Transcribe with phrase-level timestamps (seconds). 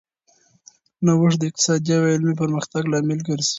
[1.05, 3.49] نوښت د اقتصادي او علمي پرمختګ لامل ګرځي.